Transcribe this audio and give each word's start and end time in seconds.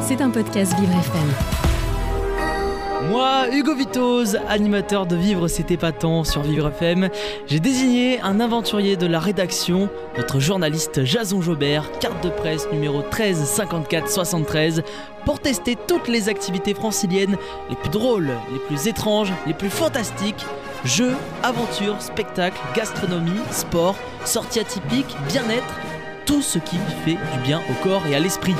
C'est 0.00 0.22
un 0.22 0.30
podcast 0.30 0.74
Vivre 0.80 0.98
FM. 0.98 1.28
Moi, 3.10 3.46
Hugo 3.52 3.74
Vitoz, 3.74 4.38
animateur 4.48 5.04
de 5.04 5.16
Vivre 5.16 5.48
c'est 5.48 5.70
épatant 5.70 6.24
sur 6.24 6.40
Vivre 6.40 6.68
FM, 6.68 7.10
j'ai 7.46 7.60
désigné 7.60 8.20
un 8.22 8.40
aventurier 8.40 8.96
de 8.96 9.06
la 9.06 9.20
rédaction, 9.20 9.90
notre 10.16 10.40
journaliste 10.40 11.04
Jason 11.04 11.42
Jobert, 11.42 11.90
carte 12.00 12.24
de 12.24 12.30
presse 12.30 12.72
numéro 12.72 13.02
13 13.02 13.44
54 13.44 14.08
73, 14.08 14.82
pour 15.26 15.40
tester 15.40 15.76
toutes 15.86 16.08
les 16.08 16.30
activités 16.30 16.72
franciliennes 16.72 17.36
les 17.68 17.76
plus 17.76 17.90
drôles, 17.90 18.30
les 18.52 18.60
plus 18.60 18.88
étranges, 18.88 19.32
les 19.46 19.54
plus 19.54 19.70
fantastiques. 19.70 20.46
Jeux, 20.84 21.14
aventures, 21.42 22.00
spectacles, 22.00 22.60
gastronomie, 22.74 23.40
sport, 23.50 23.96
sorties 24.24 24.60
atypiques, 24.60 25.16
bien-être, 25.28 25.74
tout 26.28 26.42
ce 26.42 26.58
qui 26.58 26.76
fait 27.06 27.16
du 27.32 27.38
bien 27.42 27.62
au 27.70 27.82
corps 27.82 28.06
et 28.06 28.14
à 28.14 28.20
l'esprit. 28.20 28.54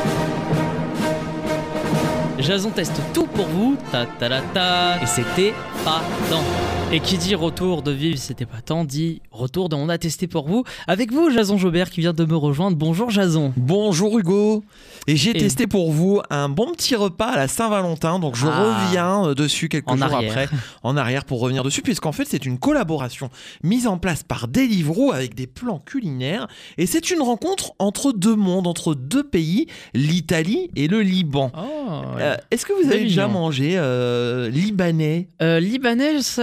Jason 2.39 2.71
teste 2.71 2.99
tout 3.13 3.26
pour 3.26 3.46
vous, 3.46 3.76
ta 3.93 4.07
ta 4.07 4.40
ta 4.54 5.03
et 5.03 5.07
c'était 5.07 5.53
pas 5.85 6.00
tant. 6.31 6.78
Et 6.90 7.00
qui 7.00 7.18
dit 7.18 7.34
retour 7.34 7.82
de 7.82 7.92
vivre, 7.92 8.16
c'était 8.16 8.46
pas 8.46 8.62
tant, 8.64 8.82
dit 8.82 9.20
retour 9.30 9.68
de 9.68 9.76
on 9.76 9.90
a 9.90 9.98
testé 9.98 10.26
pour 10.26 10.48
vous. 10.48 10.64
Avec 10.86 11.12
vous, 11.12 11.28
Jason 11.30 11.58
Jobert 11.58 11.90
qui 11.90 12.00
vient 12.00 12.14
de 12.14 12.24
me 12.24 12.34
rejoindre. 12.34 12.78
Bonjour 12.78 13.11
Jason. 13.11 13.52
Bonjour 13.58 14.18
Hugo. 14.18 14.64
Et 15.06 15.14
j'ai 15.14 15.30
Et- 15.30 15.34
testé 15.34 15.66
pour 15.66 15.92
vous 15.92 16.22
un 16.30 16.48
bon 16.48 16.72
petit 16.72 16.96
repas 16.96 17.26
à 17.26 17.36
la 17.36 17.46
Saint-Valentin. 17.46 18.18
Donc 18.18 18.36
je 18.36 18.46
Ah. 18.46 18.62
reviens 18.86 19.26
euh, 19.28 19.34
dessus 19.34 19.68
quelques 19.68 19.90
En 19.90 19.96
jours 19.98 20.06
arrière. 20.14 20.30
après, 20.32 20.48
en 20.82 20.96
arrière 20.96 21.26
pour 21.26 21.40
revenir 21.40 21.62
dessus, 21.62 21.82
puisqu'en 21.82 22.12
fait 22.12 22.24
c'est 22.26 22.46
une 22.46 22.58
collaboration 22.58 23.28
mise 23.62 23.86
en 23.86 23.98
place 23.98 24.22
par 24.22 24.48
Deliveroo 24.48 25.12
avec 25.12 25.34
des 25.34 25.46
plans 25.46 25.80
culinaires. 25.84 26.48
Et 26.78 26.86
c'est 26.86 27.11
une 27.11 27.20
rencontre 27.20 27.72
entre 27.78 28.12
deux 28.12 28.34
mondes, 28.36 28.66
entre 28.66 28.94
deux 28.94 29.25
pays, 29.25 29.66
l'Italie 29.92 30.70
et 30.75 30.89
le 30.89 31.02
Liban. 31.02 31.52
Oh, 31.54 31.61
Euh, 32.19 32.36
Est-ce 32.50 32.64
que 32.64 32.72
vous 32.83 32.91
avez 32.91 33.00
déjà 33.05 33.28
mangé 33.28 33.72
euh, 33.77 34.48
libanais? 34.48 35.28
Euh, 35.42 35.61
libanais, 35.61 36.23
ça, 36.23 36.42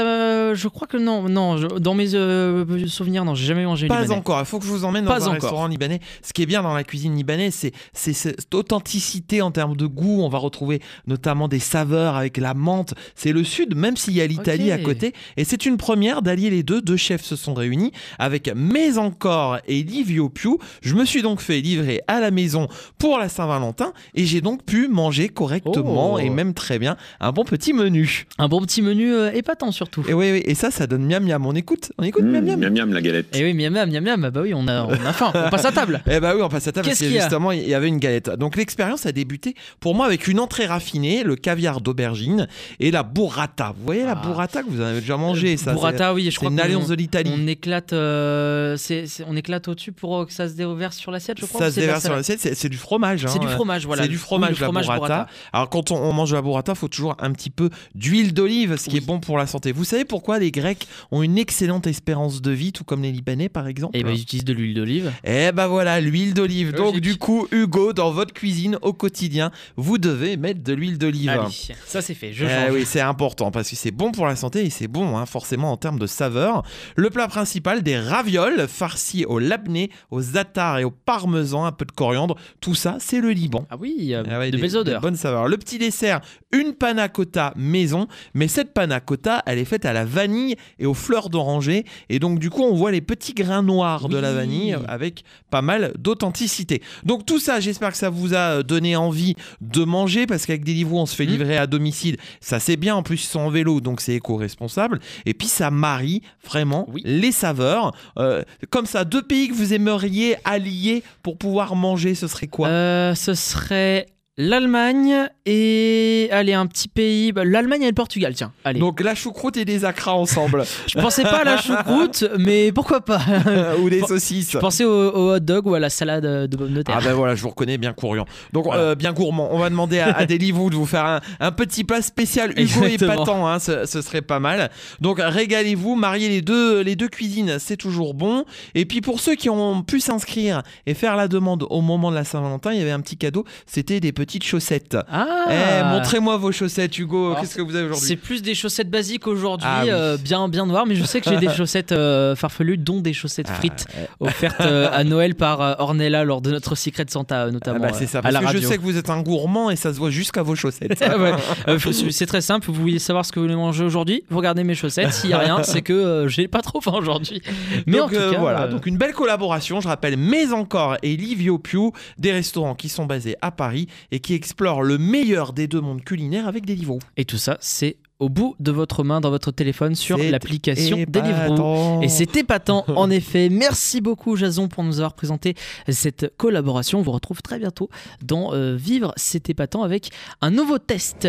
je 0.54 0.68
crois 0.68 0.88
que 0.88 0.98
non. 0.98 1.28
Non, 1.30 1.58
je- 1.58 1.68
dans 1.80 1.94
mes 1.94 2.16
euh, 2.16 2.88
souvenirs, 2.88 3.26
non, 3.26 3.36
j'ai 3.36 3.46
jamais 3.46 3.66
mangé 3.66 3.88
Pas 3.88 4.02
libanais. 4.02 4.18
encore. 4.20 4.40
Il 4.40 4.46
faut 4.46 4.60
que 4.60 4.66
je 4.66 4.72
vous 4.72 4.86
emmène 4.86 5.06
dans 5.06 5.12
Pas 5.12 5.18
un 5.24 5.28
encore. 5.28 5.34
restaurant 5.34 5.68
libanais. 5.68 6.00
Ce 6.22 6.34
qui 6.34 6.42
est 6.44 6.46
bien 6.46 6.62
dans 6.64 6.74
la 6.74 6.84
cuisine 6.84 7.16
libanaise, 7.16 7.54
c'est 7.56 7.72
c'est 7.94 8.14
cette 8.14 8.54
authenticité 8.54 9.42
en 9.42 9.52
termes 9.52 9.76
de 9.76 9.86
goût. 9.86 10.22
On 10.22 10.30
va 10.30 10.38
retrouver 10.38 10.82
notamment 11.08 11.48
des 11.48 11.60
saveurs 11.60 12.16
avec 12.16 12.38
la 12.38 12.54
menthe. 12.54 12.94
C'est 13.16 13.32
le 13.32 13.44
sud, 13.44 13.76
même 13.76 13.98
s'il 13.98 14.14
y 14.14 14.22
a 14.22 14.28
l'Italie 14.28 14.72
Ok. 14.74 14.80
à 14.80 14.84
côté. 14.84 15.14
Et 15.38 15.44
c'est 15.44 15.66
une 15.66 15.78
première 15.78 16.22
d'allier 16.22 16.50
les 16.50 16.64
deux. 16.64 16.82
Deux 16.82 16.98
chefs 16.98 17.24
se 17.24 17.36
sont 17.36 17.54
réunis 17.54 17.92
avec 18.20 18.52
Mais 18.56 18.98
encore 18.98 19.58
et 19.68 19.84
Livio 19.84 20.30
Piu. 20.30 20.58
Je 20.82 20.96
me 20.96 21.06
suis 21.06 21.22
donc 21.22 21.40
fait 21.42 21.62
livrer 21.62 22.02
à 22.08 22.20
la 22.20 22.32
maison 22.32 22.68
pour 22.98 23.18
la 23.18 23.30
Saint-Valentin 23.30 23.94
et 24.14 24.26
j'ai 24.26 24.42
donc 24.42 24.64
pu 24.66 24.88
manger 24.88 25.30
correctement 25.30 26.14
Oh. 26.16 26.20
et 26.20 26.30
même 26.30 26.54
très 26.54 26.80
bien 26.80 26.98
un 27.20 27.32
bon 27.32 27.44
petit 27.46 27.74
menu. 27.74 28.26
Un 28.38 28.48
bon 28.48 28.62
petit 28.62 28.82
menu 28.82 29.12
euh, 29.14 29.32
épatant 29.34 29.72
surtout. 29.72 30.04
Et 30.08 30.14
oui, 30.32 30.38
oui, 30.40 30.44
et 30.46 30.56
ça, 30.56 30.72
ça 30.72 30.88
donne 30.88 31.06
miam 31.06 31.24
miam. 31.24 31.46
On 31.46 31.54
écoute, 31.56 31.92
on 31.98 32.04
écoute 32.04 32.24
miam 32.24 32.44
miam. 32.46 32.58
Mmh, 32.60 32.64
miam 32.64 32.74
miam 32.74 32.94
la 32.94 33.02
galette. 33.02 33.36
Et 33.36 33.44
oui, 33.44 33.54
miam 33.54 33.74
miam, 33.74 33.90
miam 33.90 34.04
miam, 34.04 34.30
bah 34.30 34.42
oui, 34.42 34.54
on 34.54 34.68
a, 34.68 34.84
on 34.84 34.92
a 35.06 35.14
faim, 35.14 35.32
on 35.34 35.50
passe 35.50 35.66
à 35.66 35.72
table. 35.72 36.02
Eh 36.12 36.20
bah 36.20 36.34
oui, 36.36 36.42
on 36.44 36.50
passe 36.50 36.68
à 36.68 36.72
table 36.72 36.88
parce 36.88 36.98
Qu'est-ce 37.00 37.00
que 37.00 37.06
qu'il 37.06 37.16
y 37.16 37.20
a 37.20 37.24
justement, 37.24 37.52
il 37.52 37.68
y 37.68 37.74
avait 37.74 37.88
une 37.88 37.98
galette. 38.00 38.30
Donc 38.32 38.56
l'expérience 38.56 39.06
a 39.06 39.12
débuté 39.12 39.56
pour 39.80 39.96
moi 39.96 40.06
avec 40.06 40.28
une 40.28 40.40
entrée 40.40 40.66
raffinée, 40.66 41.24
le 41.24 41.36
caviar 41.36 41.82
d'aubergine 41.82 42.48
et 42.80 42.92
la 42.92 43.04
burrata. 43.04 43.74
Vous 43.78 43.86
voyez 43.86 44.04
la 44.04 44.12
Ah. 44.12 44.22
burrata 44.26 44.64
que 44.64 44.70
vous 44.70 44.82
avez 44.82 45.00
déjà 45.02 45.18
mangé 45.18 45.58
ça 45.58 45.74
Burrata, 45.74 46.14
oui, 46.14 46.26
je 46.26 46.30
C'est 46.32 46.36
crois 46.38 46.50
une 46.50 46.58
qu'on- 46.58 46.64
alliance 46.64 46.88
de 46.88 46.96
l'Italie. 46.96 47.32
On 47.34 47.48
éclate, 47.48 47.94
euh, 47.94 48.78
c'est- 48.78 49.08
c'est- 49.08 49.24
on 49.28 49.36
éclate 49.36 49.68
au-dessus 49.68 49.92
pour 49.92 50.18
euh, 50.22 50.26
que 50.26 50.32
ça 50.34 50.48
se 50.48 50.54
déverse 50.54 50.98
sur 50.98 51.12
l'assiette, 51.12 51.40
je 51.40 51.46
crois. 51.46 51.60
Ça 51.62 51.68
se 51.70 51.76
c'est 51.76 51.82
déverse 51.82 52.04
sur 52.04 52.14
l'assiette, 52.16 52.40
c'est 52.40 52.56
c'est 52.56 52.70
du 52.70 52.78
fromage. 52.78 53.26
C'est 53.28 53.38
hein. 53.38 53.40
du 53.40 53.48
fromage, 53.48 53.86
voilà. 53.86 54.04
C'est 54.04 54.10
du 54.10 54.18
fromage, 54.18 54.52
Oui, 54.52 54.58
la 54.60 54.66
fromage 54.66 54.86
burrata. 54.86 55.06
burrata. 55.08 55.28
Alors 55.54 55.70
quand 55.70 55.92
on, 55.92 55.98
on 55.98 56.14
mange 56.14 56.30
de 56.32 56.36
la 56.36 56.42
burrata, 56.42 56.74
il 56.74 56.78
faut 56.78 56.88
toujours 56.88 57.16
un 57.20 57.32
petit 57.32 57.50
peu 57.50 57.70
d'huile 57.94 58.34
d'olive, 58.34 58.78
ce 58.78 58.86
qui 58.86 58.92
Oui. 58.92 58.98
est 58.98 59.06
bon 59.06 59.20
pour 59.20 59.38
la 59.38 59.48
santé. 59.48 59.72
Vous 59.72 59.84
savez 59.86 60.06
pourquoi 60.16 60.40
les 60.40 60.50
Grecs 60.52 60.88
ont 61.12 61.24
une 61.24 61.38
excellente 61.38 61.88
espérance 61.88 62.42
de 62.42 62.52
vie, 62.52 62.72
tout 62.72 62.86
comme 62.86 63.02
les 63.04 63.12
Libanais 63.12 63.50
par 63.50 63.68
exemple 63.68 63.98
Et 63.98 64.04
ben, 64.06 64.12
ils 64.12 64.22
utilisent 64.22 64.46
de 64.46 64.54
l'huile 64.54 64.74
d'olive. 64.74 65.12
Eh 65.26 65.52
ben 65.52 65.68
voilà, 65.68 66.00
l'huile 66.00 66.34
d'olive. 66.34 66.72
Donc 66.72 67.02
du 67.02 67.18
coup, 67.18 67.50
Hugo, 67.52 67.92
dans 67.92 68.12
votre 68.12 68.34
cuisine 68.34 68.78
au 68.82 68.94
quotidien, 68.94 69.52
vous 69.76 69.98
devez 69.98 70.38
mettre 70.38 70.64
de 70.64 70.72
l'huile 70.74 70.98
d'olive. 70.98 71.28
Allez, 71.32 71.52
ça 71.86 72.02
c'est 72.02 72.14
fait, 72.14 72.32
je 72.32 72.46
Eh 72.46 72.48
change. 72.48 72.72
oui, 72.72 72.84
c'est 72.86 73.02
important 73.02 73.52
parce 73.52 73.70
que 73.70 73.76
c'est 73.76 73.92
bon 73.92 74.14
pour 74.14 74.26
la 74.26 74.38
santé 74.38 74.64
et 74.66 74.70
c'est 74.70 74.88
bon 74.88 75.18
hein, 75.18 75.26
forcément 75.26 75.70
en 75.70 75.76
termes 75.76 76.00
de 76.00 76.08
saveur. 76.08 76.64
Le 76.96 77.10
plat 77.10 77.28
principal, 77.28 77.84
des 77.84 78.00
ravioles 78.00 78.70
farcis 78.70 79.26
au 79.26 79.38
labné, 79.38 79.90
au 80.12 80.22
za'atar 80.22 80.80
et 80.80 80.86
au 80.86 80.92
parmesan, 80.92 81.66
un 81.66 81.74
peu 81.74 81.84
de 81.84 81.92
coriandre. 81.92 82.38
Tout 82.62 82.74
ça, 82.76 82.96
c'est 83.02 83.20
le 83.20 83.32
Liban. 83.32 83.68
Ah 83.70 83.76
oui, 83.78 84.12
euh, 84.14 84.24
Ah 84.32 84.40
ouais, 84.40 84.50
de 84.50 84.56
des- 84.56 84.62
belles 84.62 84.78
odeurs. 84.78 85.02
bonnes 85.02 85.18
saveurs. 85.18 85.50
Le 85.50 85.58
petit 85.58 85.78
dessert, 85.78 86.22
une 86.54 86.72
panna 86.72 87.10
cotta 87.10 87.52
maison, 87.58 88.08
mais 88.34 88.48
cette 88.48 88.74
panna 88.74 89.02
cotta, 89.02 89.44
elle 89.46 89.60
est 89.60 89.66
faite 89.66 89.84
à 89.86 89.92
la 89.92 90.05
vanille 90.06 90.56
et 90.80 90.86
aux 90.86 90.94
fleurs 90.94 91.30
d'oranger, 91.30 91.86
et 92.10 92.20
donc 92.20 92.40
du 92.40 92.50
coup 92.50 92.64
on 92.64 92.74
voit 92.76 92.92
les 92.92 93.02
petits 93.02 93.34
grains 93.34 93.64
noirs 93.64 94.08
de 94.10 94.18
la 94.18 94.34
vanille 94.34 94.78
avec 94.88 95.24
pas 95.50 95.62
mal 95.62 95.94
d'authenticité. 95.98 96.82
Donc 97.04 97.26
tout 97.26 97.40
ça, 97.40 97.60
j'espère 97.60 97.92
que 97.92 97.98
ça 97.98 98.10
vous 98.10 98.34
a 98.34 98.64
donné 98.64 98.96
envie 98.96 99.36
de 99.62 99.84
manger, 99.84 100.26
parce 100.28 100.46
qu'avec 100.46 100.64
Deliveroo 100.64 101.00
on 101.00 101.06
se 101.06 101.16
fait 101.16 101.26
Mm. 101.26 101.30
livrer 101.30 101.58
à 101.58 101.68
domicile, 101.68 102.18
ça 102.40 102.60
c'est 102.60 102.78
bien. 102.78 102.96
En 102.96 103.04
plus 103.04 103.24
ils 103.24 103.28
sont 103.28 103.40
en 103.40 103.50
vélo, 103.50 103.82
donc 103.82 104.02
c'est 104.02 104.14
éco-responsable. 104.16 105.00
Et 105.26 105.34
puis 105.34 105.48
ça 105.48 105.72
marie 105.72 106.22
vraiment 106.44 106.88
Oui. 106.94 107.02
les 107.06 107.32
saveurs. 107.32 107.94
Euh, 108.20 108.44
comme 108.70 108.86
ça, 108.86 109.04
deux 109.06 109.22
pays 109.24 109.48
que 109.48 109.54
vous 109.54 109.74
aimeriez 109.74 110.36
allier 110.44 111.04
pour 111.24 111.38
pouvoir 111.38 111.76
manger, 111.76 112.16
ce 112.16 112.28
serait 112.28 112.48
quoi? 112.48 112.68
Euh, 112.68 113.16
ce 113.16 113.34
serait 113.34 114.06
l'Allemagne 114.38 115.30
et 115.46 116.28
allez 116.32 116.54
un 116.54 116.66
petit 116.68 116.88
pays, 116.88 117.32
bah, 117.32 117.46
l'Allemagne 117.46 117.84
et 117.84 117.88
le 117.88 117.94
Portugal, 117.94 118.34
tiens. 118.36 118.52
Allez. 118.64 118.80
Donc 118.80 119.00
la 119.02 119.16
choucroute 119.16 119.58
et 119.58 119.66
des 119.66 119.86
acras 119.86 120.14
ensemble. 120.14 120.64
je 120.88 121.00
pensais 121.00 121.24
pas 121.24 121.42
à 121.42 121.44
la 121.44 121.58
choucroute, 121.58 122.26
mais 122.38 122.72
pourquoi 122.72 123.02
pas? 123.02 123.22
Ou 123.82 123.90
des 123.90 124.02
saucisses. 124.02 124.52
Je 124.52 124.58
pensais 124.58 124.84
au, 124.84 124.92
au 125.12 125.36
hot 125.36 125.40
dog 125.40 125.68
ou 125.68 125.74
à 125.76 125.80
la 125.80 125.90
salade 125.90 126.50
de 126.50 126.58
pommes 126.58 126.74
de 126.74 126.82
terre. 126.82 126.98
Ah 127.00 127.04
ben 127.04 127.14
voilà, 127.14 127.36
je 127.36 127.42
vous 127.42 127.50
reconnais 127.50 127.78
bien 127.78 127.94
courant. 127.94 128.26
Donc 128.54 128.66
Voilà. 128.66 128.82
euh, 128.82 128.96
bien 128.96 129.14
gourmand. 129.14 129.50
On 129.52 129.60
va 129.60 129.70
demander 129.70 130.00
à, 130.00 130.16
à 130.18 130.26
Deliveroo 130.26 130.70
de 130.70 130.76
vous 130.76 130.86
faire 130.86 131.06
un, 131.06 131.22
un 131.40 131.52
petit 131.52 131.84
plat 131.84 132.02
spécial 132.02 132.52
Hugo 132.52 132.84
Exactement. 132.84 133.14
épatant, 133.14 133.48
hein, 133.48 133.60
ce, 133.60 133.86
ce 133.86 134.02
serait 134.02 134.22
pas 134.22 134.40
mal. 134.40 134.70
Donc 135.00 135.20
régalez-vous, 135.22 135.96
mariez 135.96 136.30
les 136.30 136.42
deux, 136.42 136.82
les 136.82 136.96
deux 136.96 137.08
cuisines, 137.08 137.58
c'est 137.60 137.78
toujours 137.78 138.14
bon. 138.14 138.44
Et 138.74 138.86
puis 138.86 139.02
pour 139.02 139.20
ceux 139.20 139.36
qui 139.36 139.50
ont 139.50 139.82
pu 139.84 140.00
s'inscrire 140.00 140.62
et 140.86 140.94
faire 140.94 141.16
la 141.16 141.28
demande 141.28 141.66
au 141.70 141.82
moment 141.82 142.10
de 142.12 142.16
la 142.16 142.24
Saint-Valentin, 142.24 142.74
il 142.74 142.80
y 142.80 142.82
avait 142.82 142.92
un 142.92 143.02
petit 143.02 143.18
cadeau, 143.18 143.46
c'était 143.66 144.00
des 144.00 144.12
petites 144.26 144.44
chaussettes. 144.44 144.98
Ah 145.10 145.46
Eh, 145.50 145.84
montrez-moi 145.84 146.38
vos 146.38 146.52
chaussettes 146.52 146.98
Hugo, 146.98 147.28
Alors, 147.28 147.42
qu'est-ce 147.42 147.56
que 147.56 147.62
vous 147.62 147.76
avez 147.76 147.86
aujourd'hui 147.86 148.08
C'est 148.08 148.16
plus 148.16 148.42
des 148.42 148.56
chaussettes 148.56 148.90
basiques 148.90 149.28
aujourd'hui, 149.28 149.68
Ah 149.70 149.82
oui. 149.84 149.90
euh, 149.92 150.18
bien 150.18 150.48
bien 150.50 150.66
noires, 150.66 150.86
mais 150.86 150.96
je 150.96 151.04
sais 151.04 151.22
que 151.22 151.30
j'ai 151.30 151.38
des 151.38 151.50
chaussettes 151.56 151.92
euh, 151.92 152.36
farfelues, 152.36 152.78
dont 152.78 153.02
des 153.02 153.14
chaussettes 153.14 153.48
Ah, 153.50 153.56
frites 153.56 153.86
ouais. 153.96 154.08
offertes 154.20 154.62
euh, 154.62 154.90
à 154.92 155.04
Noël 155.04 155.36
par 155.36 155.62
euh, 155.62 155.74
Ornella 155.80 156.24
lors 156.24 156.42
de 156.42 156.52
notre 156.52 156.76
Secret 156.76 157.06
Santa, 157.10 157.44
euh, 157.44 157.46
Ah 157.48 157.52
notamment 157.52 157.80
bah, 157.80 157.94
c'est 157.94 158.08
ça, 158.08 158.18
euh, 158.18 158.20
à 158.20 158.24
parce 158.24 158.34
la 158.34 158.52
que 158.52 158.58
je 158.58 158.66
sais 158.66 158.78
que 158.78 158.84
vous 158.84 158.98
êtes 158.98 159.10
un 159.10 159.22
gourmand 159.22 159.70
et 159.70 159.76
ça 159.76 159.94
se 159.94 160.00
voit 160.00 160.10
jusqu'à 160.10 160.44
vos 160.44 160.56
chaussettes. 160.56 161.04
Ouais. 161.16 161.32
Euh, 161.70 161.80
c'est 162.12 162.26
très 162.26 162.42
simple, 162.42 162.68
vous 162.68 162.74
voulez 162.74 163.00
savoir 163.00 163.26
ce 163.26 163.32
que 163.32 163.40
vous 163.40 163.46
voulez 163.46 163.56
manger 163.56 163.84
aujourd'hui, 163.86 164.24
vous 164.30 164.38
regardez 164.38 164.64
mes 164.64 164.76
chaussettes, 164.76 165.14
s'il 165.14 165.30
n'y 165.30 165.34
a 165.34 165.40
rien, 165.40 165.64
c'est 165.64 165.82
que 165.82 165.94
euh, 165.94 166.28
j'ai 166.28 166.48
pas 166.48 166.62
trop 166.62 166.82
faim 166.82 166.94
aujourd'hui. 166.98 167.42
Mais 167.86 167.98
donc 167.98 168.08
en 168.08 168.10
tout 168.10 168.16
euh, 168.16 168.32
cas, 168.32 168.40
voilà, 168.40 168.64
euh, 168.64 168.68
donc 168.68 168.86
une 168.86 168.98
belle 168.98 169.14
collaboration, 169.14 169.80
je 169.80 169.88
rappelle, 169.88 170.18
mais 170.18 170.52
encore 170.52 170.98
et 171.04 171.16
Livio 171.16 171.58
Piu, 171.58 171.92
des 172.18 172.32
restaurants 172.32 172.76
qui 172.76 172.90
sont 172.90 173.06
basés 173.06 173.36
à 173.42 173.52
Paris 173.52 173.88
et 174.12 174.15
qui 174.20 174.34
explorent 174.34 174.84
le 174.84 174.98
meilleur 174.98 175.54
des 175.54 175.68
deux 175.68 175.82
mondes 175.82 176.04
culinaires 176.04 176.48
avec 176.48 176.66
des 176.66 176.76
livres. 176.76 177.00
Et 177.18 177.26
tout 177.26 177.38
ça, 177.38 177.58
c'est 177.60 177.98
au 178.20 178.30
bout 178.30 178.56
de 178.60 178.72
votre 178.72 179.04
main 179.04 179.20
dans 179.20 179.30
votre 179.30 179.52
téléphone 179.52 179.96
sur 179.96 180.18
l'application 180.18 180.98
Deliveroo. 181.08 182.02
Et 182.02 182.08
c'est 182.08 182.36
épatant, 182.38 182.86
en 182.96 183.10
effet. 183.10 183.50
Merci 183.50 184.02
beaucoup, 184.02 184.36
Jason, 184.36 184.68
pour 184.68 184.84
nous 184.84 185.00
avoir 185.00 185.14
présenté 185.14 185.56
cette 185.90 186.34
collaboration. 186.38 187.00
On 187.00 187.02
vous 187.02 187.12
retrouve 187.12 187.42
très 187.42 187.60
bientôt 187.60 187.90
dans 188.24 188.54
euh, 188.54 188.76
Vivre, 188.76 189.14
c'est 189.18 189.50
épatant 189.50 189.84
avec 189.84 190.10
un 190.42 190.52
nouveau 190.52 190.80
test. 190.80 191.28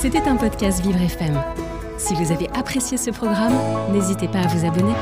C'était 0.00 0.22
un 0.22 0.36
podcast 0.36 0.82
Vivre 0.82 1.00
FM. 1.00 1.38
Si 1.98 2.14
vous 2.14 2.32
avez 2.32 2.48
apprécié 2.50 2.96
ce 2.96 3.10
programme, 3.10 3.54
n'hésitez 3.92 4.28
pas 4.28 4.40
à 4.40 4.46
vous 4.46 4.66
abonner. 4.66 4.92